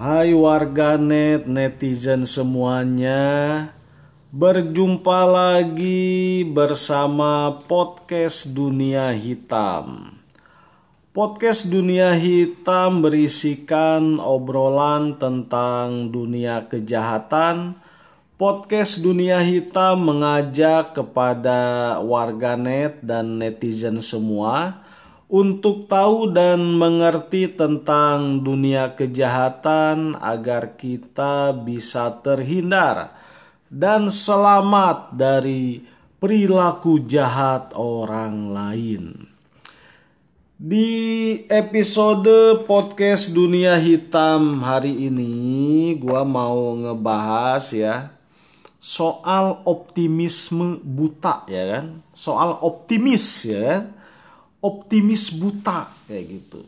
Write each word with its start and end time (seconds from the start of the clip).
Hai 0.00 0.32
warganet 0.32 1.44
netizen 1.44 2.24
semuanya. 2.24 3.68
Berjumpa 4.32 5.28
lagi 5.28 6.40
bersama 6.48 7.60
podcast 7.68 8.56
Dunia 8.56 9.12
Hitam. 9.12 10.16
Podcast 11.12 11.68
Dunia 11.68 12.16
Hitam 12.16 13.04
berisikan 13.04 14.16
obrolan 14.24 15.20
tentang 15.20 16.08
dunia 16.08 16.64
kejahatan. 16.64 17.76
Podcast 18.40 19.04
Dunia 19.04 19.44
Hitam 19.44 20.00
mengajak 20.00 20.96
kepada 20.96 22.00
warganet 22.00 22.96
dan 23.04 23.36
netizen 23.36 24.00
semua 24.00 24.80
untuk 25.30 25.86
tahu 25.86 26.34
dan 26.34 26.74
mengerti 26.74 27.46
tentang 27.54 28.42
dunia 28.42 28.98
kejahatan 28.98 30.18
agar 30.18 30.74
kita 30.74 31.54
bisa 31.54 32.18
terhindar 32.18 33.14
dan 33.70 34.10
selamat 34.10 35.14
dari 35.14 35.86
perilaku 36.18 37.06
jahat 37.06 37.70
orang 37.78 38.50
lain. 38.50 39.30
Di 40.60 40.90
episode 41.46 42.66
podcast 42.66 43.30
Dunia 43.30 43.78
Hitam 43.78 44.66
hari 44.66 45.08
ini 45.08 45.94
gua 45.96 46.26
mau 46.26 46.74
ngebahas 46.74 47.64
ya 47.70 47.96
soal 48.82 49.62
optimisme 49.62 50.82
buta 50.82 51.46
ya 51.46 51.78
kan. 51.78 52.02
Soal 52.12 52.58
optimis 52.60 53.24
ya 53.46 53.62
kan 53.62 53.99
optimis 54.60 55.36
buta 55.40 55.88
kayak 56.06 56.24
gitu. 56.28 56.60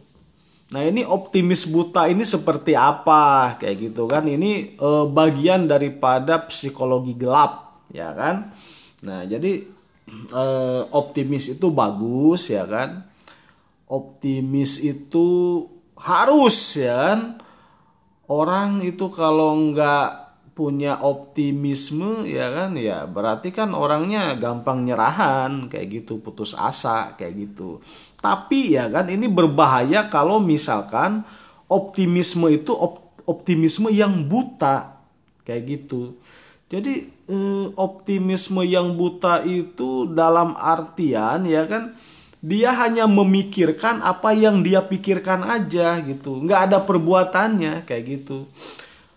Nah 0.73 0.80
ini 0.88 1.05
optimis 1.05 1.69
buta 1.69 2.09
ini 2.09 2.24
seperti 2.24 2.73
apa 2.73 3.56
kayak 3.60 3.92
gitu 3.92 4.09
kan? 4.09 4.24
Ini 4.24 4.80
e, 4.80 4.91
bagian 5.12 5.69
daripada 5.69 6.48
psikologi 6.48 7.12
gelap 7.12 7.84
ya 7.92 8.08
kan? 8.17 8.48
Nah 9.05 9.28
jadi 9.28 9.69
e, 10.08 10.44
optimis 10.97 11.52
itu 11.52 11.69
bagus 11.69 12.48
ya 12.48 12.64
kan? 12.64 13.05
Optimis 13.84 14.80
itu 14.80 15.61
harus 16.00 16.56
ya 16.80 16.97
kan? 16.97 17.20
Orang 18.33 18.80
itu 18.80 19.12
kalau 19.12 19.52
nggak 19.69 20.22
punya 20.53 21.00
optimisme 21.00 22.28
ya 22.28 22.53
kan? 22.53 22.77
Ya 22.77 23.08
berarti 23.08 23.50
kan 23.53 23.72
orangnya 23.72 24.36
gampang 24.36 24.84
nyerahan 24.84 25.72
kayak 25.72 26.05
gitu 26.05 26.20
putus 26.20 26.53
asa 26.53 27.17
kayak 27.17 27.48
gitu. 27.48 27.81
Tapi 28.20 28.77
ya 28.77 28.86
kan 28.92 29.08
ini 29.08 29.27
berbahaya 29.27 30.12
kalau 30.12 30.39
misalkan 30.39 31.25
optimisme 31.73 32.53
itu 32.53 32.77
op, 32.77 33.17
optimisme 33.25 33.89
yang 33.89 34.28
buta 34.28 35.00
kayak 35.48 35.62
gitu. 35.67 36.20
Jadi 36.69 37.08
eh, 37.28 37.67
optimisme 37.77 38.64
yang 38.64 38.97
buta 38.97 39.45
itu 39.45 40.08
dalam 40.12 40.56
artian 40.56 41.45
ya 41.48 41.64
kan 41.69 41.97
dia 42.42 42.75
hanya 42.75 43.06
memikirkan 43.06 44.03
apa 44.03 44.34
yang 44.34 44.67
dia 44.67 44.83
pikirkan 44.83 45.47
aja 45.47 45.97
gitu. 46.03 46.42
Nggak 46.42 46.61
ada 46.69 46.78
perbuatannya 46.83 47.86
kayak 47.86 48.05
gitu. 48.05 48.50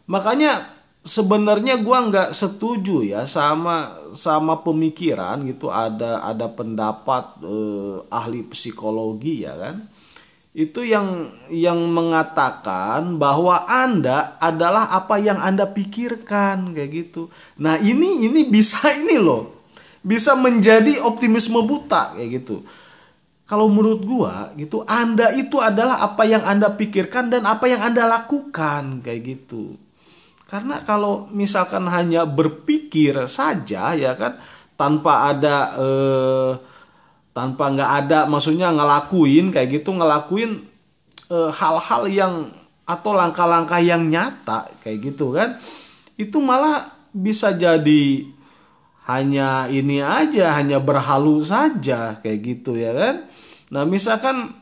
Makanya 0.06 0.75
sebenarnya 1.06 1.78
gua 1.80 2.10
nggak 2.10 2.34
setuju 2.34 3.06
ya 3.06 3.30
sama 3.30 3.94
sama 4.18 4.66
pemikiran 4.66 5.46
gitu. 5.46 5.70
Ada 5.70 6.26
ada 6.26 6.50
pendapat 6.50 7.40
eh, 7.46 7.96
ahli 8.10 8.42
psikologi 8.50 9.46
ya 9.46 9.54
kan. 9.54 9.86
Itu 10.56 10.82
yang 10.82 11.30
yang 11.54 11.78
mengatakan 11.94 13.22
bahwa 13.22 13.70
anda 13.70 14.40
adalah 14.42 14.90
apa 14.98 15.22
yang 15.22 15.38
anda 15.38 15.70
pikirkan 15.70 16.74
kayak 16.74 16.92
gitu. 16.92 17.30
Nah 17.62 17.78
ini 17.78 18.26
ini 18.26 18.50
bisa 18.50 18.90
ini 19.06 19.22
loh. 19.22 19.54
Bisa 20.06 20.38
menjadi 20.38 21.02
optimisme 21.02 21.66
buta 21.66 22.18
kayak 22.18 22.30
gitu. 22.42 22.66
Kalau 23.46 23.70
menurut 23.70 24.02
gua 24.10 24.50
gitu 24.58 24.82
anda 24.90 25.30
itu 25.38 25.62
adalah 25.62 26.02
apa 26.02 26.26
yang 26.26 26.42
anda 26.42 26.74
pikirkan 26.74 27.30
dan 27.30 27.46
apa 27.46 27.70
yang 27.70 27.78
anda 27.86 28.10
lakukan 28.10 29.06
kayak 29.06 29.22
gitu 29.22 29.85
karena 30.46 30.82
kalau 30.86 31.26
misalkan 31.34 31.90
hanya 31.90 32.30
berpikir 32.30 33.18
saja 33.26 33.98
ya 33.98 34.14
kan 34.14 34.38
tanpa 34.78 35.34
ada 35.34 35.58
eh, 35.78 36.52
tanpa 37.34 37.74
nggak 37.74 37.92
ada 38.06 38.20
maksudnya 38.30 38.70
ngelakuin 38.72 39.50
kayak 39.50 39.82
gitu 39.82 39.98
ngelakuin 39.98 40.64
eh, 41.34 41.52
hal-hal 41.52 42.04
eh, 42.08 42.14
yang 42.22 42.34
atau 42.86 43.18
langkah-langkah 43.18 43.82
yang 43.82 44.06
nyata 44.06 44.70
kayak 44.86 45.14
gitu 45.14 45.34
kan 45.34 45.58
itu 46.22 46.38
malah 46.38 46.86
bisa 47.10 47.52
jadi 47.58 48.36
hanya 49.06 49.70
ini 49.70 50.02
aja 50.02 50.58
hanya 50.58 50.82
berhalu 50.82 51.46
saja 51.46 52.18
kayak 52.26 52.40
gitu 52.42 52.74
ya 52.74 52.90
kan. 52.94 53.16
Nah 53.70 53.86
misalkan 53.86 54.58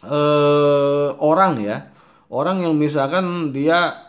eh, 0.00 1.08
orang 1.20 1.60
ya 1.60 1.92
orang 2.32 2.64
yang 2.64 2.74
misalkan 2.76 3.52
dia 3.52 4.05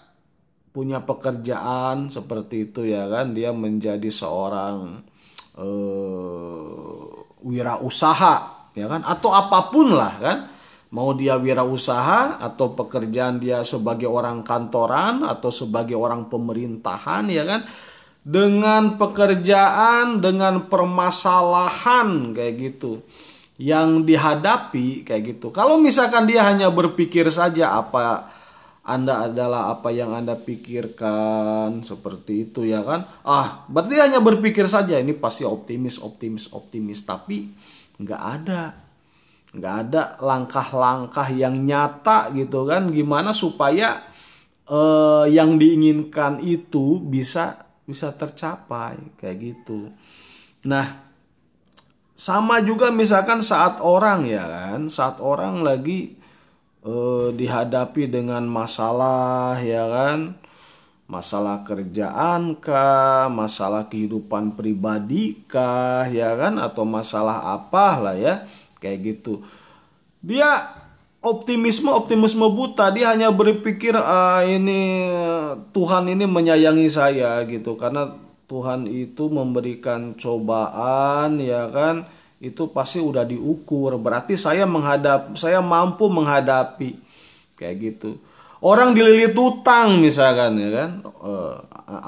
punya 0.77 1.01
pekerjaan 1.01 2.13
seperti 2.13 2.69
itu 2.69 2.85
ya 2.85 3.09
kan. 3.09 3.33
Dia 3.33 3.49
menjadi 3.49 4.05
seorang 4.13 5.01
uh, 5.57 7.09
wirausaha 7.41 8.35
ya 8.77 8.85
kan. 8.85 9.01
Atau 9.01 9.33
apa 9.33 9.73
pun 9.73 9.97
lah 9.97 10.13
kan. 10.21 10.37
Mau 10.93 11.17
dia 11.17 11.35
wirausaha 11.41 12.37
atau 12.37 12.77
pekerjaan 12.77 13.41
dia 13.41 13.65
sebagai 13.65 14.05
orang 14.05 14.45
kantoran 14.45 15.25
atau 15.25 15.49
sebagai 15.49 15.97
orang 15.97 16.29
pemerintahan 16.29 17.25
ya 17.33 17.41
kan. 17.41 17.65
Dengan 18.21 19.01
pekerjaan 19.01 20.21
dengan 20.21 20.69
permasalahan 20.69 22.37
kayak 22.37 22.53
gitu. 22.53 23.01
Yang 23.57 24.05
dihadapi 24.13 25.01
kayak 25.09 25.23
gitu. 25.25 25.49
Kalau 25.49 25.81
misalkan 25.81 26.29
dia 26.29 26.45
hanya 26.45 26.69
berpikir 26.69 27.33
saja 27.33 27.73
apa 27.81 28.37
anda 28.87 29.27
adalah 29.27 29.75
apa 29.75 29.91
yang 29.91 30.15
Anda 30.15 30.39
pikirkan. 30.39 31.83
Seperti 31.83 32.47
itu 32.47 32.63
ya 32.63 32.87
kan? 32.87 33.03
Ah 33.27 33.67
berarti 33.67 33.99
hanya 33.99 34.23
berpikir 34.23 34.63
saja. 34.63 34.95
Ini 34.95 35.11
pasti 35.19 35.43
optimis 35.43 35.99
optimis 35.99 36.55
optimis. 36.55 37.03
Tapi 37.03 37.51
nggak 37.99 38.23
ada. 38.23 38.71
Nggak 39.51 39.75
ada 39.83 40.01
langkah-langkah 40.23 41.27
yang 41.35 41.59
nyata 41.67 42.31
gitu 42.31 42.63
kan? 42.63 42.87
Gimana 42.87 43.35
supaya 43.35 44.07
eh, 44.63 45.25
yang 45.35 45.59
diinginkan 45.59 46.39
itu 46.39 47.03
bisa 47.03 47.59
bisa 47.83 48.15
tercapai? 48.15 49.19
Kayak 49.19 49.37
gitu. 49.43 49.91
Nah 50.63 51.11
sama 52.15 52.63
juga 52.63 52.87
misalkan 52.95 53.43
saat 53.43 53.83
orang 53.83 54.23
ya 54.23 54.47
kan? 54.47 54.87
Saat 54.87 55.19
orang 55.19 55.59
lagi 55.59 56.15
eh, 56.87 57.27
dihadapi 57.35 58.07
dengan 58.07 58.47
masalah 58.47 59.59
ya 59.59 59.83
kan? 59.91 60.39
Masalah 61.07 61.63
kerjaan 61.63 62.59
kah? 62.59 63.31
Masalah 63.31 63.87
kehidupan 63.91 64.55
pribadi 64.55 65.39
kah? 65.47 66.07
Ya 66.07 66.35
kan? 66.35 66.59
Atau 66.59 66.87
masalah 66.87 67.55
apa 67.55 67.99
lah 67.99 68.15
ya? 68.15 68.43
Kayak 68.79 69.15
gitu. 69.15 69.43
Dia 70.23 70.47
optimisme 71.23 71.91
optimisme 71.91 72.47
buta. 72.51 72.91
Dia 72.91 73.15
hanya 73.15 73.31
berpikir 73.31 73.95
ah 73.95 74.43
ini 74.43 75.11
Tuhan 75.71 76.11
ini 76.11 76.27
menyayangi 76.27 76.87
saya 76.91 77.39
gitu. 77.47 77.79
Karena 77.79 78.11
Tuhan 78.47 78.87
itu 78.87 79.27
memberikan 79.27 80.15
cobaan 80.15 81.39
ya 81.43 81.67
kan 81.67 82.07
itu 82.37 82.69
pasti 82.69 83.01
udah 83.01 83.25
diukur. 83.25 83.97
Berarti 83.97 84.37
saya 84.37 84.69
menghadap 84.69 85.33
saya 85.37 85.61
mampu 85.61 86.09
menghadapi. 86.09 86.97
Kayak 87.57 87.75
gitu. 87.81 88.21
Orang 88.57 88.97
dililit 88.97 89.37
utang 89.37 90.01
misalkan 90.01 90.57
ya 90.57 90.69
kan? 90.73 90.91
Uh, 91.21 91.57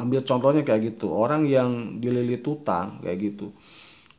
ambil 0.01 0.25
contohnya 0.25 0.65
kayak 0.65 0.97
gitu. 0.97 1.13
Orang 1.13 1.45
yang 1.45 2.01
dililit 2.01 2.41
utang 2.45 3.01
kayak 3.01 3.33
gitu. 3.33 3.53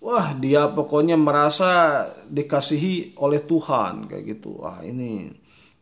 Wah 0.01 0.33
dia 0.39 0.71
pokoknya 0.73 1.19
merasa 1.19 2.07
dikasihi 2.31 3.19
oleh 3.19 3.43
Tuhan 3.43 4.07
kayak 4.07 4.25
gitu. 4.39 4.63
Wah 4.63 4.81
ini 4.87 5.29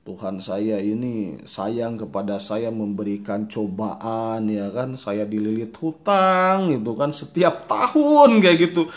Tuhan 0.08 0.40
saya 0.40 0.80
ini 0.80 1.36
sayang 1.44 2.00
kepada 2.00 2.40
saya 2.40 2.72
memberikan 2.72 3.44
cobaan 3.44 4.48
ya 4.48 4.72
kan? 4.72 4.96
Saya 4.96 5.28
dililit 5.28 5.76
hutang 5.76 6.72
itu 6.72 6.92
kan 6.96 7.12
setiap 7.12 7.68
tahun 7.68 8.40
kayak 8.40 8.72
gitu 8.72 8.88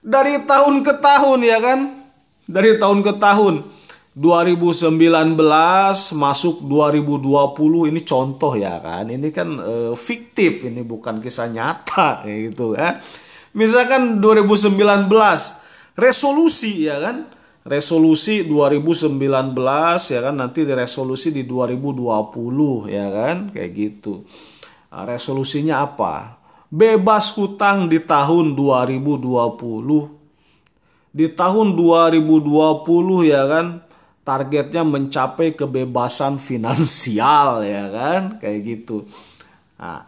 dari 0.00 0.44
tahun 0.48 0.80
ke 0.80 0.92
tahun 1.00 1.38
ya 1.44 1.58
kan? 1.60 1.80
Dari 2.48 2.80
tahun 2.80 3.00
ke 3.04 3.12
tahun. 3.20 3.54
2019 4.10 4.98
masuk 6.18 6.56
2020 6.66 7.90
ini 7.94 8.00
contoh 8.02 8.52
ya 8.58 8.82
kan? 8.82 9.06
Ini 9.06 9.28
kan 9.30 9.48
e, 9.54 9.74
fiktif 9.94 10.66
ini 10.66 10.82
bukan 10.82 11.22
kisah 11.22 11.46
nyata 11.46 12.26
kayak 12.26 12.38
gitu 12.50 12.74
ya. 12.74 12.98
Misalkan 13.54 14.18
2019 14.18 15.06
resolusi 15.94 16.90
ya 16.90 16.98
kan? 16.98 17.30
Resolusi 17.62 18.50
2019 18.50 19.14
ya 20.10 20.20
kan? 20.26 20.34
Nanti 20.34 20.66
di 20.66 20.74
resolusi 20.74 21.30
di 21.30 21.46
2020 21.46 22.90
ya 22.90 23.06
kan? 23.14 23.36
Kayak 23.54 23.70
gitu. 23.78 24.26
Nah, 24.90 25.06
resolusinya 25.06 25.86
apa 25.86 26.39
bebas 26.70 27.34
hutang 27.34 27.90
di 27.90 27.98
tahun 27.98 28.54
2020 28.54 29.26
di 31.10 31.26
tahun 31.26 31.74
2020 31.74 33.26
ya 33.26 33.42
kan 33.50 33.82
targetnya 34.22 34.86
mencapai 34.86 35.58
kebebasan 35.58 36.38
finansial 36.38 37.60
ya 37.74 37.90
kan 37.90 38.38
kayak 38.38 38.60
gitu 38.62 39.02
nah, 39.74 40.06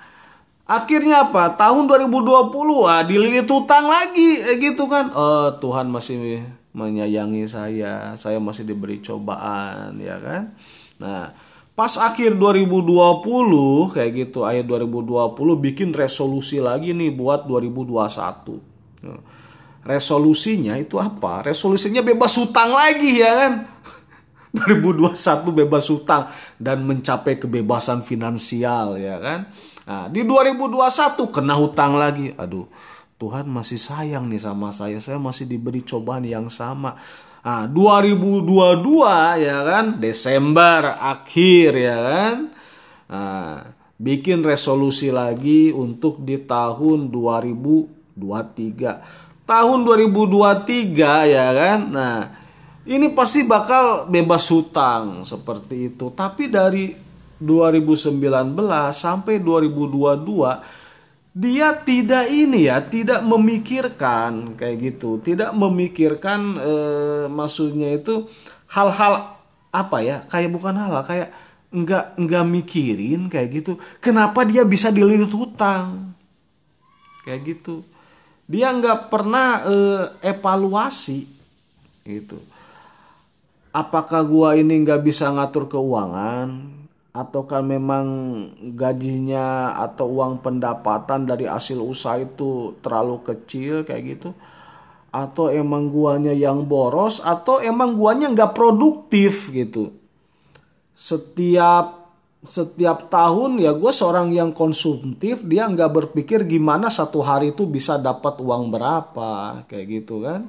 Akhirnya 0.72 1.28
apa? 1.28 1.52
Tahun 1.52 1.84
2020 1.84 2.48
ah 2.88 3.04
dililit 3.04 3.44
utang 3.44 3.90
lagi 3.92 4.40
eh, 4.40 4.56
gitu 4.56 4.88
kan. 4.88 5.12
Oh, 5.12 5.52
Tuhan 5.60 5.92
masih 5.92 6.40
menyayangi 6.72 7.44
saya. 7.44 8.16
Saya 8.16 8.40
masih 8.40 8.64
diberi 8.64 9.02
cobaan 9.04 10.00
ya 10.00 10.16
kan. 10.22 10.54
Nah, 10.96 11.34
pas 11.72 11.96
akhir 11.96 12.36
2020 12.36 13.96
kayak 13.96 14.10
gitu 14.12 14.44
ayat 14.44 14.68
2020 14.68 15.32
bikin 15.58 15.90
resolusi 15.96 16.60
lagi 16.60 16.92
nih 16.92 17.12
buat 17.16 17.48
2021. 17.48 18.60
Resolusinya 19.82 20.78
itu 20.78 21.00
apa? 21.02 21.42
Resolusinya 21.42 22.06
bebas 22.06 22.38
hutang 22.38 22.70
lagi 22.70 23.18
ya 23.18 23.32
kan. 23.34 23.52
2021 24.68 25.48
bebas 25.64 25.88
hutang 25.88 26.28
dan 26.60 26.84
mencapai 26.84 27.40
kebebasan 27.40 28.04
finansial 28.04 29.00
ya 29.00 29.16
kan. 29.18 29.48
Nah, 29.82 30.06
di 30.06 30.22
2021 30.22 31.34
kena 31.34 31.58
hutang 31.58 31.98
lagi. 31.98 32.30
Aduh, 32.38 32.70
Tuhan 33.18 33.48
masih 33.50 33.80
sayang 33.80 34.30
nih 34.30 34.38
sama 34.38 34.70
saya. 34.70 35.02
Saya 35.02 35.18
masih 35.18 35.50
diberi 35.50 35.82
cobaan 35.82 36.22
yang 36.22 36.46
sama. 36.52 36.94
Nah, 37.42 37.66
2022 37.66 39.42
ya 39.42 39.66
kan, 39.66 39.98
Desember 39.98 40.94
akhir 40.94 41.74
ya 41.74 41.98
kan. 41.98 42.54
Nah, 43.10 43.66
bikin 43.98 44.46
resolusi 44.46 45.10
lagi 45.10 45.74
untuk 45.74 46.22
di 46.22 46.38
tahun 46.38 47.10
2023. 47.10 49.02
Tahun 49.42 49.78
2023 49.82 51.26
ya 51.26 51.50
kan. 51.50 51.80
Nah, 51.90 52.30
ini 52.86 53.10
pasti 53.10 53.42
bakal 53.42 54.06
bebas 54.06 54.46
hutang 54.46 55.26
seperti 55.26 55.90
itu. 55.90 56.14
Tapi 56.14 56.46
dari 56.46 56.94
2019 57.42 58.94
sampai 58.94 59.42
2022 59.42 60.81
dia 61.32 61.72
tidak 61.72 62.28
ini 62.28 62.68
ya 62.68 62.84
tidak 62.84 63.24
memikirkan 63.24 64.52
kayak 64.56 64.92
gitu. 64.92 65.16
Tidak 65.20 65.56
memikirkan 65.56 66.40
eh, 66.60 67.24
maksudnya 67.32 67.96
itu 67.96 68.28
hal-hal 68.68 69.32
apa 69.72 69.98
ya 70.04 70.20
kayak 70.28 70.52
bukan 70.52 70.76
hal, 70.76 71.00
kayak 71.08 71.32
nggak 71.72 72.20
nggak 72.20 72.44
mikirin 72.44 73.32
kayak 73.32 73.64
gitu. 73.64 73.80
Kenapa 74.04 74.44
dia 74.44 74.68
bisa 74.68 74.92
dililit 74.92 75.32
hutang? 75.32 76.12
Kayak 77.24 77.56
gitu. 77.56 77.80
Dia 78.44 78.68
nggak 78.76 79.08
pernah 79.08 79.64
eh, 79.64 80.04
evaluasi 80.36 81.24
gitu. 82.04 82.36
Apakah 83.72 84.20
gua 84.28 84.52
ini 84.52 84.84
nggak 84.84 85.00
bisa 85.00 85.32
ngatur 85.32 85.64
keuangan 85.64 86.81
ataukah 87.12 87.60
memang 87.60 88.06
gajinya 88.72 89.76
atau 89.76 90.16
uang 90.16 90.40
pendapatan 90.40 91.28
dari 91.28 91.44
hasil 91.44 91.76
usaha 91.84 92.16
itu 92.16 92.80
terlalu 92.80 93.20
kecil 93.20 93.84
kayak 93.84 94.02
gitu? 94.16 94.32
Atau 95.12 95.52
emang 95.52 95.92
guanya 95.92 96.32
yang 96.32 96.64
boros 96.64 97.20
atau 97.20 97.60
emang 97.60 97.92
guanya 98.00 98.32
nggak 98.32 98.56
produktif 98.56 99.52
gitu? 99.52 99.92
Setiap 100.96 102.00
setiap 102.42 103.06
tahun 103.06 103.62
ya 103.62 103.70
gue 103.70 103.92
seorang 103.94 104.34
yang 104.34 104.50
konsumtif 104.50 105.46
dia 105.46 105.70
nggak 105.70 105.94
berpikir 105.94 106.42
gimana 106.42 106.90
satu 106.90 107.22
hari 107.22 107.54
itu 107.54 107.70
bisa 107.70 108.02
dapat 108.02 108.40
uang 108.40 108.72
berapa 108.72 109.62
kayak 109.68 109.86
gitu 110.00 110.24
kan? 110.24 110.48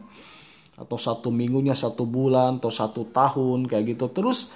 Atau 0.79 0.95
satu 0.95 1.27
minggunya 1.27 1.75
satu 1.75 2.07
bulan 2.07 2.63
atau 2.63 2.71
satu 2.71 3.11
tahun 3.11 3.67
kayak 3.67 3.99
gitu. 3.99 4.07
Terus 4.15 4.55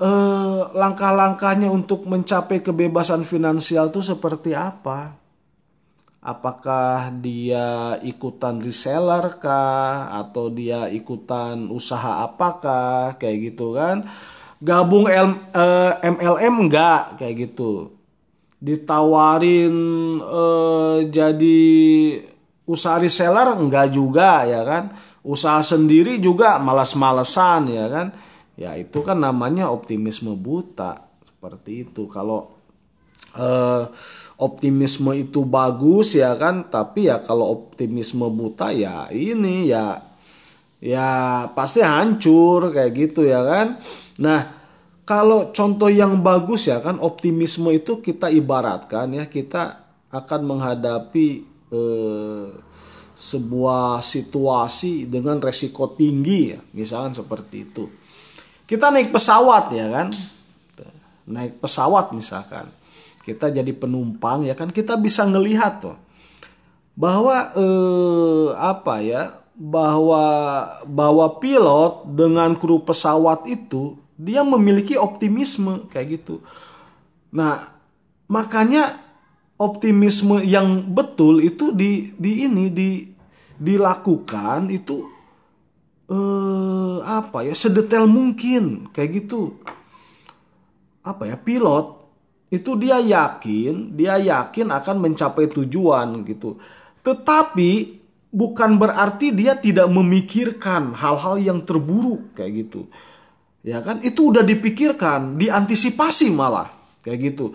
eh, 0.00 0.60
langkah-langkahnya 0.72 1.68
untuk 1.68 2.08
mencapai 2.08 2.64
kebebasan 2.64 3.22
finansial 3.22 3.92
itu 3.92 4.00
seperti 4.00 4.56
apa? 4.56 5.20
Apakah 6.20 7.16
dia 7.24 7.96
ikutan 8.04 8.60
reseller 8.60 9.40
kah 9.40 10.12
atau 10.20 10.52
dia 10.52 10.88
ikutan 10.92 11.72
usaha 11.72 12.24
apakah 12.24 13.16
kayak 13.16 13.52
gitu 13.52 13.76
kan? 13.76 14.04
Gabung 14.60 15.08
L, 15.08 15.28
eh, 15.56 15.92
MLM 16.04 16.68
enggak 16.68 17.16
kayak 17.20 17.34
gitu. 17.48 17.96
Ditawarin 18.60 19.76
eh, 20.20 20.98
jadi 21.08 21.60
usaha 22.68 23.00
reseller 23.00 23.56
enggak 23.56 23.88
juga 23.92 24.44
ya 24.44 24.60
kan? 24.64 24.92
Usaha 25.24 25.60
sendiri 25.64 26.20
juga 26.20 26.60
malas-malesan 26.60 27.68
ya 27.72 27.88
kan? 27.88 28.06
Ya 28.60 28.76
itu 28.76 29.00
kan 29.00 29.16
namanya 29.16 29.72
optimisme 29.72 30.36
buta 30.36 31.08
seperti 31.24 31.88
itu. 31.88 32.04
Kalau 32.12 32.52
eh, 33.40 33.82
optimisme 34.36 35.16
itu 35.16 35.48
bagus 35.48 36.12
ya 36.20 36.36
kan 36.36 36.68
tapi 36.68 37.08
ya 37.08 37.24
kalau 37.24 37.48
optimisme 37.48 38.28
buta 38.28 38.68
ya 38.76 39.08
ini 39.08 39.72
ya 39.72 40.04
ya 40.84 41.08
pasti 41.56 41.80
hancur 41.80 42.76
kayak 42.76 42.92
gitu 42.92 43.24
ya 43.24 43.40
kan. 43.40 43.80
Nah 44.20 44.40
kalau 45.08 45.56
contoh 45.56 45.88
yang 45.88 46.20
bagus 46.20 46.68
ya 46.68 46.84
kan 46.84 47.00
optimisme 47.00 47.72
itu 47.72 48.04
kita 48.04 48.28
ibaratkan 48.28 49.08
ya 49.16 49.24
kita 49.24 49.88
akan 50.12 50.40
menghadapi 50.44 51.28
eh, 51.72 52.48
sebuah 53.20 54.00
situasi 54.00 55.08
dengan 55.12 55.40
resiko 55.44 55.92
tinggi 55.92 56.56
ya 56.56 56.60
misalkan 56.72 57.12
seperti 57.12 57.56
itu 57.68 57.84
kita 58.70 58.94
naik 58.94 59.10
pesawat 59.10 59.74
ya 59.74 59.90
kan. 59.90 60.14
Naik 61.26 61.58
pesawat 61.58 62.14
misalkan. 62.14 62.70
Kita 63.26 63.50
jadi 63.50 63.74
penumpang 63.74 64.46
ya 64.46 64.54
kan 64.54 64.70
kita 64.70 64.94
bisa 64.94 65.26
ngelihat 65.26 65.82
tuh 65.82 65.98
bahwa 66.94 67.36
eh, 67.58 68.48
apa 68.56 68.94
ya 69.02 69.22
bahwa 69.60 70.24
bahwa 70.88 71.36
pilot 71.36 72.08
dengan 72.16 72.56
kru 72.56 72.80
pesawat 72.80 73.44
itu 73.44 74.00
dia 74.16 74.40
memiliki 74.44 74.96
optimisme 74.96 75.84
kayak 75.92 76.20
gitu. 76.20 76.40
Nah, 77.32 77.60
makanya 78.28 78.84
optimisme 79.60 80.40
yang 80.40 80.88
betul 80.88 81.44
itu 81.44 81.76
di 81.76 82.12
di 82.16 82.48
ini 82.48 82.72
di 82.72 82.90
dilakukan 83.60 84.72
itu 84.72 85.04
eh 86.08 86.49
apa 87.18 87.42
ya 87.42 87.54
sedetail 87.56 88.06
mungkin 88.06 88.86
kayak 88.94 89.24
gitu. 89.24 89.58
Apa 91.02 91.26
ya 91.26 91.36
pilot 91.40 91.98
itu 92.50 92.70
dia 92.78 93.02
yakin 93.02 93.94
dia 93.98 94.18
yakin 94.20 94.70
akan 94.70 94.96
mencapai 95.02 95.50
tujuan 95.50 96.22
gitu. 96.22 96.58
Tetapi 97.02 98.00
bukan 98.30 98.78
berarti 98.78 99.34
dia 99.34 99.58
tidak 99.58 99.90
memikirkan 99.90 100.94
hal-hal 100.94 101.36
yang 101.42 101.58
terburuk 101.66 102.34
kayak 102.38 102.66
gitu. 102.66 102.86
Ya 103.66 103.82
kan 103.84 104.00
itu 104.00 104.32
udah 104.32 104.46
dipikirkan 104.46 105.36
diantisipasi 105.36 106.32
malah 106.32 106.70
kayak 107.04 107.34
gitu. 107.34 107.52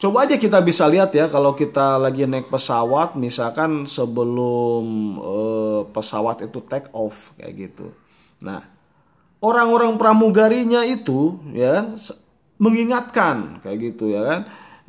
Coba 0.00 0.24
aja 0.24 0.40
kita 0.40 0.64
bisa 0.64 0.88
lihat 0.88 1.12
ya 1.12 1.28
kalau 1.28 1.52
kita 1.52 2.00
lagi 2.00 2.24
naik 2.24 2.48
pesawat 2.48 3.20
misalkan 3.20 3.84
sebelum 3.84 4.84
uh, 5.20 5.80
pesawat 5.92 6.40
itu 6.48 6.64
take 6.64 6.88
off 6.96 7.36
kayak 7.36 7.68
gitu. 7.68 7.92
Nah, 8.40 8.64
orang-orang 9.40 9.96
pramugarinya 9.96 10.84
itu 10.84 11.40
ya 11.56 11.84
mengingatkan 12.60 13.60
kayak 13.64 13.78
gitu 13.92 14.12
ya 14.12 14.22
kan. 14.24 14.40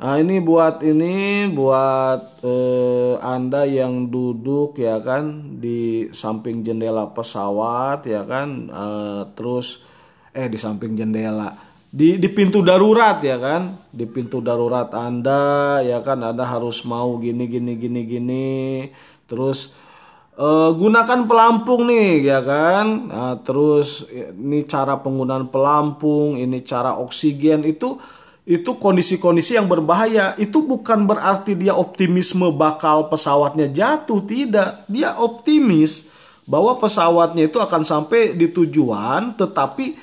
Nah, 0.02 0.18
ini 0.18 0.42
buat 0.42 0.82
ini 0.82 1.46
buat 1.54 2.42
uh, 2.42 3.22
Anda 3.22 3.62
yang 3.70 4.10
duduk 4.10 4.74
ya 4.74 4.98
kan 4.98 5.56
di 5.62 6.10
samping 6.10 6.66
jendela 6.66 7.14
pesawat 7.14 8.02
ya 8.10 8.26
kan 8.26 8.66
uh, 8.66 9.30
terus 9.38 9.86
eh 10.34 10.50
di 10.50 10.58
samping 10.58 10.98
jendela 10.98 11.54
di 11.92 12.16
di 12.16 12.28
pintu 12.32 12.64
darurat 12.64 13.20
ya 13.20 13.36
kan? 13.36 13.76
Di 13.92 14.08
pintu 14.08 14.40
darurat 14.40 14.88
anda 14.96 15.84
ya 15.84 16.00
kan? 16.00 16.24
Anda 16.24 16.48
harus 16.48 16.88
mau 16.88 17.20
gini 17.20 17.44
gini 17.44 17.76
gini 17.76 18.00
gini. 18.08 18.48
Terus 19.28 19.76
uh, 20.36 20.70
gunakan 20.72 21.26
pelampung 21.28 21.88
nih 21.88 22.28
ya 22.32 22.40
kan? 22.40 22.86
Nah, 23.08 23.34
terus 23.42 24.08
ini 24.12 24.64
cara 24.64 25.00
penggunaan 25.00 25.48
pelampung 25.52 26.38
ini 26.38 26.62
cara 26.64 26.96
oksigen 27.00 27.66
itu 27.66 27.98
itu 28.42 28.74
kondisi-kondisi 28.78 29.54
yang 29.54 29.70
berbahaya. 29.70 30.34
Itu 30.38 30.66
bukan 30.66 31.06
berarti 31.06 31.54
dia 31.54 31.78
optimisme 31.78 32.50
bakal 32.54 33.06
pesawatnya 33.06 33.70
jatuh 33.70 34.20
tidak. 34.26 34.82
Dia 34.90 35.14
optimis 35.18 36.10
bahwa 36.42 36.74
pesawatnya 36.82 37.46
itu 37.46 37.62
akan 37.62 37.86
sampai 37.86 38.34
di 38.34 38.50
tujuan 38.50 39.38
tetapi 39.38 39.94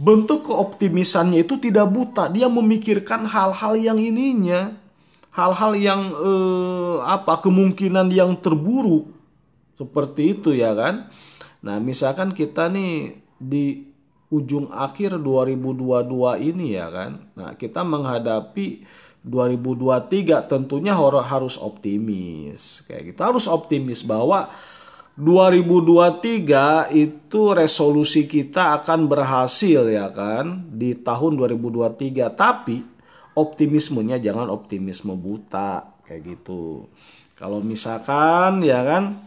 bentuk 0.00 0.48
keoptimisannya 0.48 1.44
itu 1.44 1.60
tidak 1.60 1.92
buta. 1.92 2.32
Dia 2.32 2.48
memikirkan 2.48 3.28
hal-hal 3.28 3.76
yang 3.76 4.00
ininya 4.00 4.72
hal-hal 5.32 5.72
yang 5.76 6.12
eh, 6.12 6.96
apa 7.08 7.40
kemungkinan 7.40 8.12
yang 8.12 8.36
terburuk 8.36 9.08
seperti 9.74 10.38
itu 10.38 10.56
ya 10.56 10.76
kan 10.76 11.08
nah 11.62 11.78
misalkan 11.78 12.34
kita 12.34 12.66
nih 12.68 13.16
di 13.38 13.92
ujung 14.32 14.72
akhir 14.72 15.20
2022 15.20 16.40
ini 16.40 16.80
ya 16.80 16.88
kan. 16.88 17.20
Nah, 17.36 17.52
kita 17.52 17.84
menghadapi 17.84 18.80
2023 19.20 20.48
tentunya 20.48 20.96
harus 20.96 21.60
optimis. 21.60 22.88
Kayak 22.88 23.12
gitu. 23.12 23.20
Harus 23.20 23.44
optimis 23.44 24.00
bahwa 24.08 24.48
2023 25.20 26.88
itu 26.96 27.42
resolusi 27.52 28.24
kita 28.24 28.80
akan 28.80 29.12
berhasil 29.12 29.84
ya 29.84 30.08
kan 30.08 30.64
di 30.72 30.96
tahun 30.96 31.36
2023. 31.36 32.32
Tapi 32.32 32.80
optimismenya 33.36 34.16
jangan 34.16 34.48
optimisme 34.48 35.12
buta 35.12 35.84
kayak 36.08 36.24
gitu. 36.24 36.88
Kalau 37.36 37.60
misalkan 37.60 38.64
ya 38.64 38.80
kan 38.80 39.20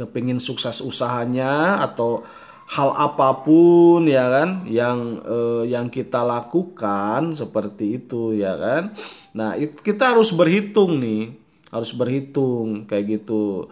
kepingin 0.00 0.40
sukses 0.40 0.80
usahanya 0.80 1.84
atau 1.84 2.24
hal 2.70 2.94
apa 2.94 3.42
pun 3.42 4.06
ya 4.06 4.30
kan 4.30 4.62
yang 4.70 5.18
eh, 5.26 5.74
yang 5.74 5.90
kita 5.90 6.22
lakukan 6.22 7.34
seperti 7.34 7.98
itu 8.00 8.38
ya 8.38 8.54
kan. 8.54 8.94
Nah 9.34 9.58
it, 9.58 9.82
kita 9.82 10.14
harus 10.14 10.30
berhitung 10.30 11.02
nih 11.02 11.34
harus 11.74 11.90
berhitung 11.92 12.86
kayak 12.86 13.20
gitu. 13.20 13.66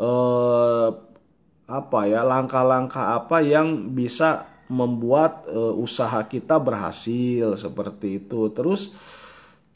Eh, 0.00 0.88
apa 1.68 2.00
ya 2.08 2.24
langkah-langkah 2.24 3.20
apa 3.20 3.44
yang 3.44 3.92
bisa 3.92 4.48
membuat 4.72 5.44
eh, 5.48 5.74
usaha 5.76 6.24
kita 6.24 6.56
berhasil 6.56 7.52
seperti 7.52 8.24
itu. 8.24 8.48
Terus 8.56 8.96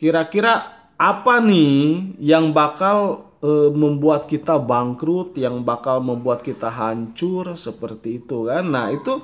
kira-kira 0.01 0.83
apa 0.97 1.45
nih 1.45 2.17
yang 2.25 2.57
bakal 2.57 3.29
e, 3.43 3.75
membuat 3.75 4.31
kita 4.31 4.63
bangkrut, 4.63 5.35
yang 5.35 5.67
bakal 5.67 5.99
membuat 5.99 6.47
kita 6.47 6.71
hancur 6.71 7.59
seperti 7.59 8.23
itu 8.23 8.47
kan. 8.47 8.65
Nah, 8.71 8.89
itu 8.95 9.19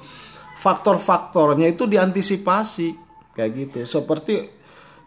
faktor-faktornya 0.59 1.71
itu 1.71 1.87
diantisipasi 1.87 2.89
kayak 3.39 3.51
gitu. 3.55 3.77
Seperti 3.87 4.59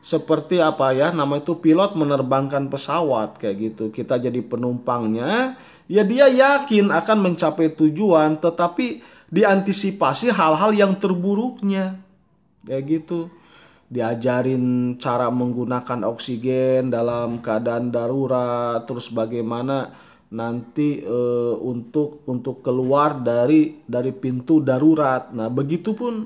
seperti 0.01 0.57
apa 0.57 0.97
ya 0.97 1.13
nama 1.13 1.37
itu 1.37 1.61
pilot 1.61 1.93
menerbangkan 1.93 2.71
pesawat 2.71 3.37
kayak 3.37 3.55
gitu. 3.59 3.83
Kita 3.91 4.17
jadi 4.17 4.39
penumpangnya, 4.41 5.53
ya 5.85 6.01
dia 6.07 6.25
yakin 6.31 6.89
akan 6.89 7.17
mencapai 7.21 7.75
tujuan 7.75 8.39
tetapi 8.39 9.03
diantisipasi 9.29 10.31
hal-hal 10.33 10.71
yang 10.73 10.95
terburuknya. 10.97 11.99
Kayak 12.65 12.83
gitu 12.87 13.40
diajarin 13.91 14.95
cara 14.95 15.27
menggunakan 15.27 16.07
oksigen 16.07 16.87
dalam 16.87 17.43
keadaan 17.43 17.91
darurat 17.91 18.87
terus 18.87 19.11
bagaimana 19.11 19.91
nanti 20.31 21.03
e, 21.03 21.19
untuk 21.59 22.23
untuk 22.31 22.63
keluar 22.63 23.19
dari 23.19 23.83
dari 23.83 24.15
pintu 24.15 24.63
darurat. 24.63 25.35
Nah 25.35 25.51
begitupun 25.51 26.23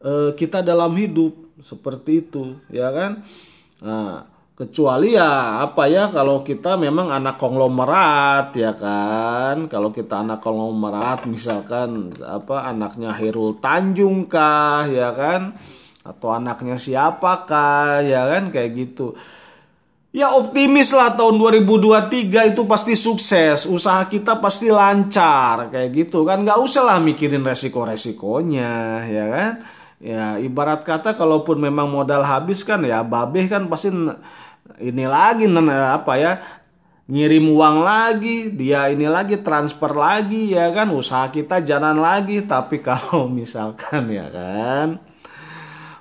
e, 0.00 0.32
kita 0.32 0.64
dalam 0.64 0.96
hidup 0.96 1.60
seperti 1.60 2.24
itu 2.24 2.56
ya 2.72 2.88
kan? 2.88 3.20
Nah 3.84 4.24
kecuali 4.56 5.20
ya 5.20 5.60
apa 5.68 5.84
ya 5.84 6.08
kalau 6.08 6.40
kita 6.40 6.80
memang 6.80 7.12
anak 7.12 7.36
konglomerat 7.36 8.56
ya 8.56 8.72
kan? 8.72 9.68
Kalau 9.68 9.92
kita 9.92 10.24
anak 10.24 10.40
konglomerat 10.40 11.28
misalkan 11.28 12.08
apa 12.24 12.72
anaknya 12.72 13.12
Herul 13.12 13.60
Tanjung 13.60 14.32
kah 14.32 14.88
ya 14.88 15.12
kan 15.12 15.52
atau 16.04 16.36
anaknya 16.36 16.76
siapakah 16.76 18.04
ya 18.04 18.28
kan? 18.28 18.52
Kayak 18.52 18.70
gitu. 18.76 19.16
Ya 20.14 20.30
optimis 20.30 20.94
lah 20.94 21.18
tahun 21.18 21.42
2023 21.42 22.54
itu 22.54 22.62
pasti 22.70 22.94
sukses. 22.94 23.66
Usaha 23.66 24.06
kita 24.06 24.38
pasti 24.38 24.70
lancar. 24.70 25.74
Kayak 25.74 25.90
gitu 25.90 26.22
kan. 26.22 26.46
Nggak 26.46 26.60
usah 26.62 26.86
lah 26.86 26.98
mikirin 27.02 27.42
resiko-resikonya 27.42 28.72
ya 29.10 29.24
kan? 29.26 29.52
Ya 29.98 30.24
ibarat 30.38 30.86
kata 30.86 31.16
kalaupun 31.18 31.58
memang 31.58 31.88
modal 31.90 32.22
habis 32.22 32.62
kan 32.62 32.84
ya 32.84 33.00
babeh 33.02 33.48
kan 33.48 33.66
pasti 33.72 33.88
ini 34.78 35.04
lagi 35.08 35.48
apa 35.48 36.12
ya 36.20 36.32
ngirim 37.08 37.52
uang 37.52 37.76
lagi 37.82 38.52
dia 38.52 38.92
ini 38.92 39.08
lagi 39.08 39.40
transfer 39.42 39.90
lagi 39.96 40.54
ya 40.54 40.70
kan? 40.70 40.94
Usaha 40.94 41.26
kita 41.32 41.58
jalan 41.64 41.98
lagi. 41.98 42.44
Tapi 42.46 42.78
kalau 42.84 43.26
misalkan 43.40 44.06
ya 44.14 44.30
kan 44.30 45.13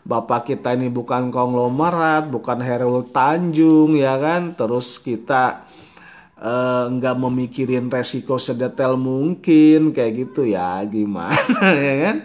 bapak 0.03 0.51
kita 0.51 0.75
ini 0.75 0.91
bukan 0.91 1.31
konglomerat, 1.31 2.27
bukan 2.27 2.59
Herul 2.59 3.07
Tanjung 3.07 3.95
ya 3.95 4.19
kan, 4.19 4.55
terus 4.55 4.99
kita 4.99 5.63
eh, 6.39 6.85
nggak 6.91 7.15
uh, 7.15 7.21
memikirin 7.27 7.87
resiko 7.87 8.35
sedetail 8.35 8.99
mungkin 8.99 9.95
kayak 9.95 10.13
gitu 10.27 10.43
ya 10.43 10.83
gimana 10.83 11.67
ya 11.87 11.95
kan, 12.11 12.17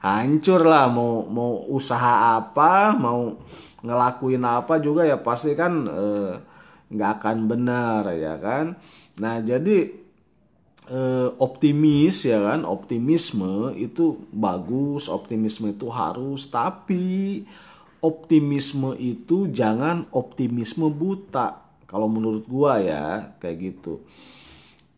hancur 0.00 0.64
lah 0.64 0.88
mau 0.88 1.28
mau 1.28 1.60
usaha 1.68 2.40
apa, 2.40 2.96
mau 2.96 3.36
ngelakuin 3.84 4.42
apa 4.42 4.80
juga 4.80 5.04
ya 5.04 5.20
pasti 5.20 5.52
kan 5.52 5.84
eh, 5.86 6.32
nggak 6.88 7.10
uh, 7.12 7.16
akan 7.20 7.36
benar 7.44 8.02
ya 8.16 8.40
kan. 8.40 8.80
Nah 9.20 9.44
jadi 9.44 10.05
eh, 10.90 11.28
optimis 11.38 12.26
ya 12.26 12.42
kan? 12.42 12.62
Optimisme 12.66 13.74
itu 13.78 14.18
bagus 14.30 15.10
optimisme 15.10 15.74
itu 15.74 15.90
harus. 15.90 16.50
Tapi 16.50 17.42
optimisme 18.02 18.94
itu 18.98 19.50
jangan 19.50 20.06
optimisme 20.14 20.90
buta. 20.90 21.62
Kalau 21.86 22.10
menurut 22.10 22.46
gua 22.46 22.82
ya 22.82 23.34
kayak 23.38 23.56
gitu. 23.62 24.02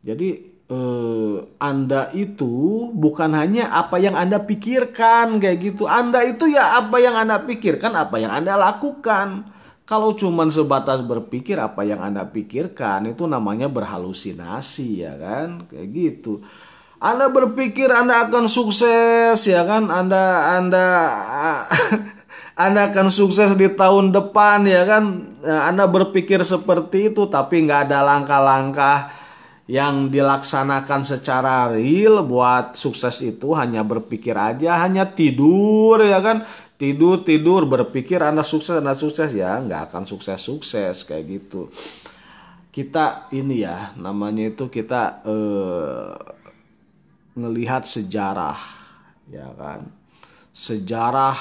Jadi 0.04 0.28
eh, 0.68 1.36
anda 1.60 2.12
itu 2.16 2.52
bukan 2.96 3.32
hanya 3.36 3.72
apa 3.72 4.00
yang 4.00 4.16
anda 4.16 4.44
pikirkan 4.44 5.40
kayak 5.40 5.58
gitu. 5.60 5.84
Anda 5.88 6.24
itu 6.24 6.48
ya 6.48 6.80
apa 6.80 6.96
yang 7.00 7.16
anda 7.16 7.44
pikirkan 7.44 7.92
apa 7.96 8.16
yang 8.20 8.32
anda 8.32 8.56
lakukan 8.56 9.57
kalau 9.88 10.12
cuman 10.12 10.52
sebatas 10.52 11.00
berpikir 11.00 11.56
apa 11.56 11.80
yang 11.80 12.04
Anda 12.04 12.28
pikirkan 12.28 13.08
itu 13.08 13.24
namanya 13.24 13.72
berhalusinasi 13.72 15.00
ya 15.00 15.16
kan? 15.16 15.64
Kayak 15.64 15.88
gitu. 15.96 16.44
Anda 17.00 17.32
berpikir 17.32 17.88
Anda 17.88 18.28
akan 18.28 18.52
sukses 18.52 19.40
ya 19.48 19.64
kan? 19.64 19.88
Anda 19.88 20.52
Anda 20.60 20.86
Anda 22.68 22.92
akan 22.92 23.08
sukses 23.08 23.56
di 23.56 23.72
tahun 23.72 24.12
depan 24.12 24.68
ya 24.68 24.84
kan? 24.84 25.32
Anda 25.40 25.88
berpikir 25.88 26.44
seperti 26.44 27.08
itu 27.16 27.24
tapi 27.32 27.64
nggak 27.64 27.88
ada 27.88 28.04
langkah-langkah 28.04 29.16
yang 29.68 30.12
dilaksanakan 30.12 31.00
secara 31.00 31.72
real 31.72 32.28
buat 32.28 32.76
sukses 32.76 33.24
itu 33.24 33.56
hanya 33.56 33.84
berpikir 33.84 34.36
aja, 34.36 34.84
hanya 34.84 35.08
tidur 35.08 36.04
ya 36.04 36.20
kan? 36.20 36.44
Tidur 36.78 37.26
tidur 37.26 37.66
berpikir 37.66 38.22
anda 38.22 38.46
sukses 38.46 38.78
anda 38.78 38.94
sukses. 38.94 39.34
Ya 39.34 39.58
nggak 39.58 39.90
akan 39.90 40.06
sukses 40.06 40.38
sukses 40.38 41.02
kayak 41.02 41.26
gitu. 41.26 41.66
Kita 42.70 43.26
ini 43.34 43.66
ya 43.66 43.92
namanya 43.98 44.54
itu 44.54 44.70
kita 44.70 45.26
eh, 45.26 46.14
ngelihat 47.34 47.84
sejarah 47.84 48.56
ya 49.28 49.50
kan? 49.58 49.90
Sejarah 50.54 51.34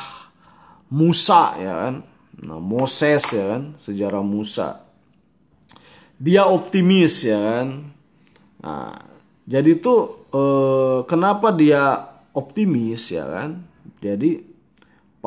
Musa 0.89 1.53
ya 1.61 1.73
kan? 1.85 1.95
Nah, 2.37 2.61
Moses 2.61 3.23
ya 3.37 3.45
kan? 3.53 3.63
Sejarah 3.77 4.25
Musa. 4.25 4.81
Dia 6.17 6.49
optimis 6.49 7.29
ya 7.29 7.37
kan? 7.37 7.93
Nah 8.65 8.89
jadi 9.45 9.77
tuh 9.77 10.01
eh, 10.33 10.99
kenapa 11.05 11.53
dia 11.53 12.09
optimis 12.33 13.13
ya 13.13 13.29
kan? 13.29 13.61
Jadi 14.01 14.56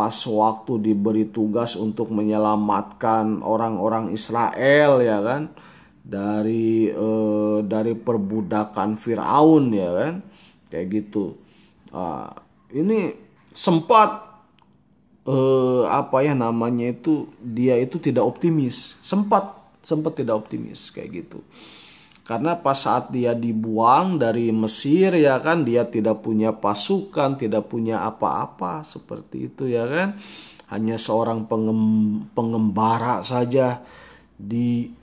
pas 0.01 0.17
waktu 0.25 0.81
diberi 0.81 1.29
tugas 1.29 1.77
untuk 1.77 2.09
menyelamatkan 2.09 3.45
orang-orang 3.45 4.09
Israel 4.17 5.05
ya 5.05 5.21
kan? 5.21 5.53
Dari 6.01 6.89
eh, 6.89 7.59
dari 7.69 7.93
perbudakan 7.93 8.97
Firaun 8.97 9.77
ya 9.77 9.91
kan? 9.93 10.15
Kayak 10.73 10.87
gitu. 10.89 11.37
Uh, 11.93 12.33
ini 12.73 13.13
sempat 13.53 14.25
eh, 15.29 15.85
apa 15.85 16.25
ya 16.25 16.33
namanya 16.33 16.97
itu 16.97 17.29
dia 17.45 17.77
itu 17.77 18.01
tidak 18.01 18.25
optimis. 18.25 18.97
Sempat 19.05 19.53
sempat 19.85 20.17
tidak 20.17 20.41
optimis 20.41 20.89
kayak 20.97 21.29
gitu 21.29 21.45
karena 22.31 22.63
pas 22.63 22.79
saat 22.79 23.11
dia 23.11 23.35
dibuang 23.35 24.15
dari 24.15 24.55
Mesir 24.55 25.19
ya 25.19 25.43
kan 25.43 25.67
dia 25.67 25.91
tidak 25.91 26.23
punya 26.23 26.55
pasukan, 26.55 27.35
tidak 27.35 27.67
punya 27.67 28.07
apa-apa 28.07 28.87
seperti 28.87 29.51
itu 29.51 29.67
ya 29.67 29.83
kan. 29.91 30.15
Hanya 30.71 30.95
seorang 30.95 31.51
pengem, 31.51 31.83
pengembara 32.31 33.27
saja 33.27 33.83
di 34.39 34.95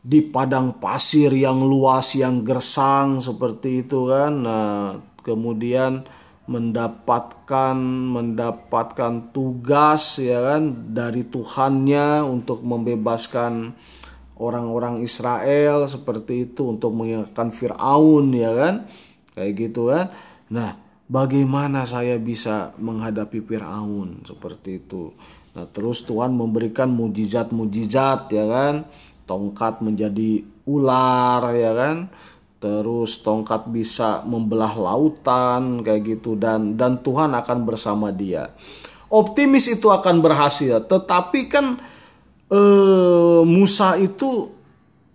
di 0.00 0.24
padang 0.24 0.80
pasir 0.80 1.28
yang 1.36 1.60
luas 1.60 2.16
yang 2.16 2.40
gersang 2.40 3.20
seperti 3.20 3.84
itu 3.84 4.08
kan 4.08 4.32
nah 4.42 4.98
kemudian 5.22 6.02
mendapatkan 6.50 7.76
mendapatkan 8.16 9.30
tugas 9.30 10.18
ya 10.18 10.56
kan 10.56 10.90
dari 10.90 11.22
Tuhannya 11.22 12.26
untuk 12.26 12.66
membebaskan 12.66 13.78
orang-orang 14.40 15.04
Israel 15.04 15.84
seperti 15.84 16.52
itu 16.52 16.72
untuk 16.72 16.96
mengingatkan 16.96 17.52
Firaun 17.52 18.32
ya 18.32 18.52
kan? 18.54 18.74
Kayak 19.36 19.52
gitu 19.58 19.92
kan? 19.92 20.12
Nah 20.52 20.76
bagaimana 21.08 21.84
saya 21.84 22.16
bisa 22.16 22.72
menghadapi 22.80 23.44
Firaun 23.44 24.24
seperti 24.24 24.80
itu? 24.80 25.12
Nah 25.52 25.68
terus 25.68 26.04
Tuhan 26.08 26.32
memberikan 26.32 26.88
mujizat-mujizat 26.88 28.32
ya 28.32 28.44
kan? 28.48 28.74
Tongkat 29.28 29.84
menjadi 29.84 30.44
ular 30.64 31.42
ya 31.52 31.72
kan? 31.76 31.96
Terus 32.62 33.26
tongkat 33.26 33.74
bisa 33.74 34.22
membelah 34.22 34.70
lautan 34.78 35.82
kayak 35.82 36.18
gitu 36.18 36.38
dan 36.38 36.78
dan 36.78 37.02
Tuhan 37.02 37.34
akan 37.34 37.58
bersama 37.66 38.14
dia. 38.14 38.54
Optimis 39.12 39.68
itu 39.68 39.92
akan 39.92 40.24
berhasil 40.24 40.80
tetapi 40.88 41.52
kan 41.52 41.76
eh, 42.52 43.40
Musa 43.48 43.96
itu 43.96 44.52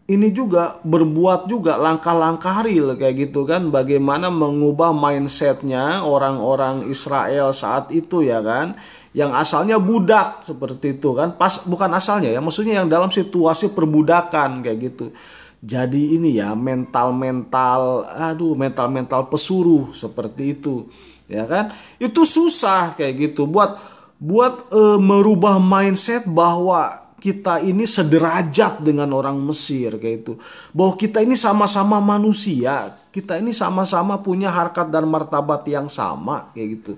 ini 0.07 0.31
juga 0.31 0.79
berbuat 0.87 1.51
juga 1.51 1.75
langkah-langkah 1.75 2.63
real 2.63 2.95
kayak 2.95 3.27
gitu 3.27 3.43
kan. 3.43 3.67
Bagaimana 3.67 4.31
mengubah 4.31 4.95
mindsetnya 4.95 5.99
orang-orang 6.07 6.87
Israel 6.87 7.51
saat 7.51 7.91
itu 7.91 8.23
ya 8.23 8.39
kan. 8.39 8.79
Yang 9.11 9.31
asalnya 9.35 9.77
budak 9.83 10.47
seperti 10.47 10.95
itu 10.95 11.11
kan. 11.11 11.35
Pas 11.35 11.67
bukan 11.67 11.91
asalnya 11.91 12.31
ya 12.31 12.39
maksudnya 12.39 12.79
yang 12.79 12.87
dalam 12.87 13.11
situasi 13.11 13.75
perbudakan 13.75 14.63
kayak 14.63 14.79
gitu. 14.95 15.11
Jadi 15.59 16.15
ini 16.15 16.39
ya 16.39 16.55
mental-mental 16.55 18.07
aduh 18.07 18.55
mental-mental 18.55 19.27
pesuruh 19.27 19.91
seperti 19.91 20.55
itu 20.55 20.87
ya 21.27 21.43
kan. 21.43 21.75
Itu 21.99 22.23
susah 22.23 22.95
kayak 22.95 23.35
gitu 23.35 23.43
buat 23.43 23.75
buat 24.23 24.71
e, 24.71 24.81
merubah 25.03 25.59
mindset 25.59 26.23
bahwa 26.31 27.06
kita 27.17 27.65
ini 27.65 27.89
sederajat 27.89 28.85
dengan 28.85 29.09
orang 29.17 29.41
Mesir 29.41 29.97
kayak 29.97 30.17
itu 30.21 30.33
bahwa 30.69 30.93
kita 30.93 31.25
ini 31.25 31.33
sama-sama 31.33 31.97
manusia 31.97 32.93
kita 33.09 33.41
ini 33.41 33.49
sama-sama 33.49 34.21
punya 34.21 34.53
harkat 34.53 34.93
dan 34.93 35.09
martabat 35.09 35.65
yang 35.65 35.89
sama 35.89 36.53
kayak 36.53 36.77
gitu 36.77 36.93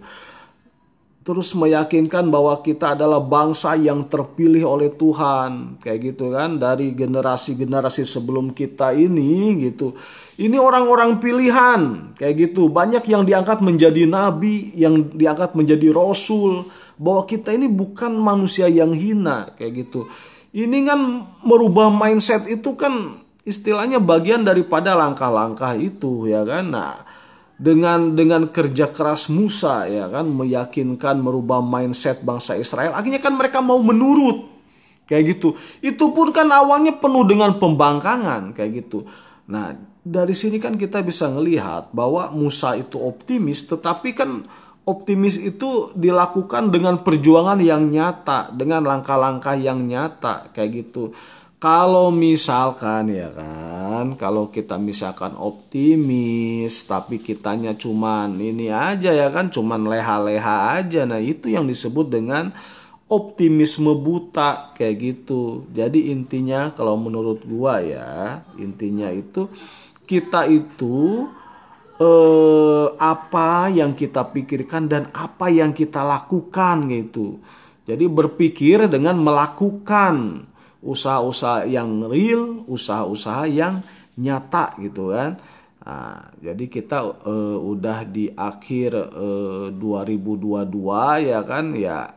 terus 1.30 1.54
meyakinkan 1.54 2.34
bahwa 2.34 2.58
kita 2.66 2.98
adalah 2.98 3.22
bangsa 3.22 3.78
yang 3.78 4.10
terpilih 4.10 4.66
oleh 4.66 4.90
Tuhan. 4.90 5.78
Kayak 5.78 6.18
gitu 6.18 6.34
kan 6.34 6.58
dari 6.58 6.98
generasi-generasi 6.98 8.02
sebelum 8.02 8.50
kita 8.50 8.98
ini 8.98 9.62
gitu. 9.62 9.94
Ini 10.42 10.58
orang-orang 10.58 11.22
pilihan 11.22 12.18
kayak 12.18 12.50
gitu. 12.50 12.74
Banyak 12.74 13.06
yang 13.06 13.30
diangkat 13.30 13.62
menjadi 13.62 14.10
nabi 14.10 14.74
yang 14.74 15.14
diangkat 15.14 15.54
menjadi 15.54 15.94
rasul. 15.94 16.66
Bahwa 16.98 17.30
kita 17.30 17.54
ini 17.54 17.70
bukan 17.70 18.18
manusia 18.18 18.66
yang 18.66 18.90
hina 18.90 19.54
kayak 19.54 19.86
gitu. 19.86 20.10
Ini 20.50 20.82
kan 20.82 21.30
merubah 21.46 21.94
mindset 21.94 22.50
itu 22.50 22.74
kan 22.74 23.22
istilahnya 23.46 24.02
bagian 24.02 24.42
daripada 24.42 24.98
langkah-langkah 24.98 25.78
itu 25.78 26.26
ya 26.26 26.42
kan? 26.42 26.74
Nah 26.74 27.19
dengan 27.60 28.16
dengan 28.16 28.48
kerja 28.48 28.88
keras 28.88 29.28
Musa 29.28 29.84
ya 29.86 30.08
kan 30.08 30.32
meyakinkan 30.32 31.20
merubah 31.20 31.60
mindset 31.60 32.24
bangsa 32.24 32.56
Israel. 32.56 32.96
Akhirnya 32.96 33.20
kan 33.20 33.36
mereka 33.36 33.60
mau 33.60 33.84
menurut. 33.84 34.48
Kayak 35.10 35.36
gitu. 35.38 35.58
Itu 35.84 36.16
pun 36.16 36.32
kan 36.32 36.48
awalnya 36.54 36.96
penuh 37.02 37.26
dengan 37.28 37.58
pembangkangan 37.60 38.56
kayak 38.56 38.88
gitu. 38.88 39.04
Nah 39.52 39.76
dari 40.06 40.32
sini 40.32 40.58
kan 40.58 40.80
kita 40.80 41.04
bisa 41.04 41.28
ngelihat 41.28 41.92
bahwa 41.92 42.32
Musa 42.32 42.80
itu 42.80 42.96
optimis 42.96 43.68
tetapi 43.68 44.16
kan 44.16 44.48
optimis 44.88 45.38
itu 45.38 45.92
dilakukan 45.94 46.72
dengan 46.72 47.04
perjuangan 47.04 47.60
yang 47.60 47.92
nyata 47.92 48.56
dengan 48.56 48.88
langkah-langkah 48.88 49.60
yang 49.60 49.86
nyata 49.86 50.50
kayak 50.56 50.88
gitu 50.88 51.12
kalau 51.60 52.08
misalkan 52.08 53.12
ya 53.12 53.28
kan, 53.36 54.16
kalau 54.16 54.48
kita 54.48 54.80
misalkan 54.80 55.36
optimis 55.36 56.88
tapi 56.88 57.20
kitanya 57.20 57.76
cuman 57.76 58.40
ini 58.40 58.72
aja 58.72 59.12
ya 59.12 59.28
kan, 59.28 59.52
cuman 59.52 59.84
leha-leha 59.84 60.80
aja. 60.80 61.04
Nah, 61.04 61.20
itu 61.20 61.52
yang 61.52 61.68
disebut 61.68 62.08
dengan 62.08 62.56
optimisme 63.12 63.92
buta 64.00 64.72
kayak 64.72 64.96
gitu. 65.04 65.68
Jadi 65.76 66.16
intinya 66.16 66.72
kalau 66.72 66.96
menurut 66.96 67.44
gua 67.44 67.84
ya, 67.84 68.40
intinya 68.56 69.12
itu 69.12 69.52
kita 70.08 70.48
itu 70.48 71.28
eh, 72.00 72.88
apa 72.96 73.68
yang 73.68 74.00
kita 74.00 74.32
pikirkan 74.32 74.88
dan 74.88 75.12
apa 75.12 75.52
yang 75.52 75.76
kita 75.76 76.08
lakukan 76.08 76.88
gitu. 76.88 77.44
Jadi 77.84 78.06
berpikir 78.08 78.88
dengan 78.88 79.20
melakukan 79.20 80.48
usaha-usaha 80.80 81.68
yang 81.68 82.08
real, 82.08 82.64
usaha-usaha 82.68 83.48
yang 83.52 83.84
nyata 84.20 84.76
gitu 84.80 85.12
kan. 85.12 85.40
Nah, 85.80 86.22
jadi 86.38 86.70
kita 86.70 87.02
uh, 87.26 87.58
udah 87.58 88.06
di 88.06 88.30
akhir 88.30 88.94
uh, 88.94 89.74
2022 89.74 91.32
ya 91.34 91.42
kan 91.42 91.74
ya 91.74 92.14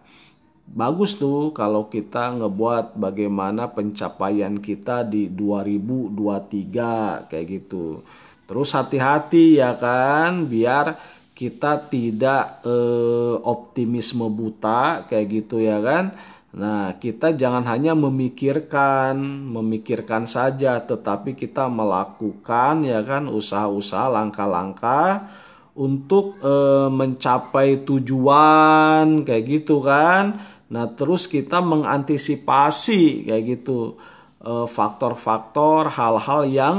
bagus 0.73 1.17
tuh 1.21 1.53
kalau 1.53 1.89
kita 1.89 2.33
ngebuat 2.37 2.97
bagaimana 2.97 3.73
pencapaian 3.73 4.57
kita 4.57 5.05
di 5.09 5.29
2023 5.33 7.29
kayak 7.29 7.47
gitu. 7.49 8.05
Terus 8.49 8.77
hati-hati 8.77 9.61
ya 9.61 9.77
kan 9.77 10.49
biar 10.49 10.97
kita 11.33 11.89
tidak 11.89 12.61
eh, 12.63 13.35
optimisme 13.43 14.29
buta 14.29 15.09
kayak 15.09 15.27
gitu 15.43 15.59
ya 15.65 15.81
kan 15.81 16.13
Nah, 16.53 17.01
kita 17.01 17.33
jangan 17.33 17.65
hanya 17.65 17.97
memikirkan, 17.97 19.17
memikirkan 19.49 20.29
saja, 20.29 20.85
tetapi 20.85 21.33
kita 21.33 21.65
melakukan 21.73 22.85
ya 22.85 23.01
kan 23.01 23.25
usaha-usaha 23.25 24.13
langkah-langkah 24.13 25.33
untuk 25.73 26.37
e, 26.45 26.53
mencapai 26.93 27.89
tujuan 27.89 29.25
kayak 29.25 29.45
gitu 29.49 29.81
kan. 29.81 30.37
Nah, 30.69 30.93
terus 30.93 31.25
kita 31.25 31.65
mengantisipasi 31.65 33.33
kayak 33.33 33.45
gitu. 33.57 33.97
Faktor 34.43 35.15
faktor-faktor 35.15 35.83
hal-hal 35.95 36.43
yang 36.51 36.77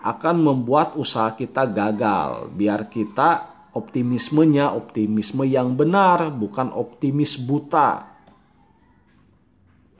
akan 0.00 0.36
membuat 0.40 0.94
usaha 0.94 1.34
kita 1.34 1.66
gagal. 1.68 2.54
Biar 2.54 2.86
kita 2.86 3.50
optimismenya 3.74 4.72
optimisme 4.72 5.42
yang 5.42 5.74
benar 5.74 6.30
bukan 6.30 6.70
optimis 6.70 7.34
buta 7.34 8.09